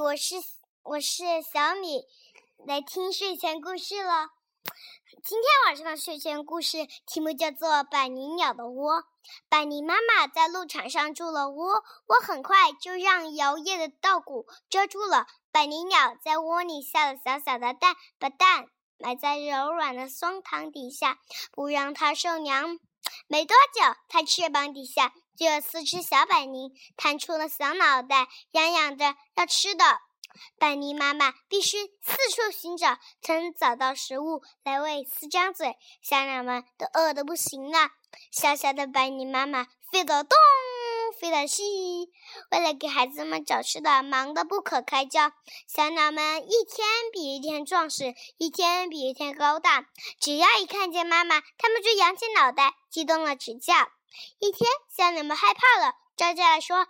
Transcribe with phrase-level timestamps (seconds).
[0.00, 0.36] 我是
[0.84, 2.04] 我是小米，
[2.64, 4.28] 来听睡前故事了。
[5.24, 8.94] 今天晚上的睡前故事题目叫做《百灵鸟的窝》。
[9.48, 15.26] 百灵妈妈在鹿场上筑了窝，窝很快就让摇曳的稻谷遮住了。
[15.50, 18.66] 百灵鸟在窝里下了小小的蛋，把蛋
[18.98, 21.18] 埋在柔软的松糖底下，
[21.50, 22.78] 不让它受凉。
[23.28, 29.84] 没多久，它翅膀底下就有四只小百灵探出了小脑袋，嚷嚷着要吃的。
[30.58, 35.76] 百灵妈妈必须四处寻找，才能找到食物来喂四张嘴。
[36.00, 37.90] 小鸟们都饿得不行了。
[38.30, 40.36] 小小的百灵妈妈飞得动，
[41.20, 42.10] 飞得西，
[42.50, 45.32] 为了给孩子们找吃的，忙得不可开交。
[45.66, 49.86] 小鸟们一天比一天壮实，一天比一天高大。
[50.20, 53.74] 只要一看见妈妈，它们就扬起脑袋，激动了直叫。
[54.38, 55.94] 一天，小鸟们害怕了。
[56.16, 56.86] 招进来说：“啊，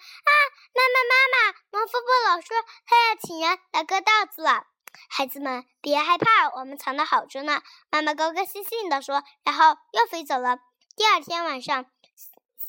[0.74, 4.64] 妈妈，妈妈，农夫伯老说他要请人来割稻子了。
[5.10, 10.60] 孩子们别害怕，我们藏的好着呢。”妈妈高高兴兴地说，然后又飞走了。
[10.96, 11.84] 第二天晚上，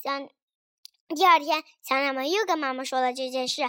[0.02, 0.28] 小
[1.16, 3.62] 第二天小鸟们又跟妈妈说了这件事。
[3.62, 3.68] 啊，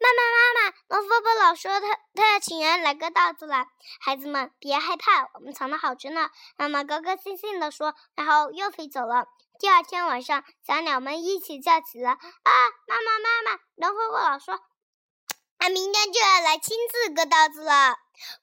[0.00, 3.66] 妈妈，妈妈，农夫伯老说他他要请人来割稻子了。
[4.00, 6.28] 孩子们别害怕，我们藏的好着呢。
[6.56, 9.28] 妈妈高高兴兴地说，然后又飞走了。
[9.60, 12.50] 第二天晚上，小鸟们一起叫起了：“啊，
[12.88, 14.58] 妈妈，妈妈！”农夫伯老说
[15.58, 17.96] ：“他明天就要来亲自割稻子了。”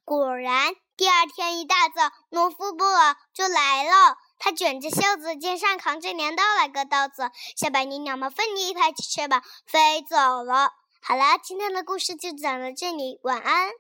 [0.05, 4.17] 果然，第二天一大早，农夫伯老就来了。
[4.44, 7.31] 他卷着袖子，肩上扛着镰刀来割稻子。
[7.55, 10.73] 小白泥鸟们奋力拍起翅膀，飞走了。
[11.02, 13.72] 好了，今天的故事就讲到这里，晚安。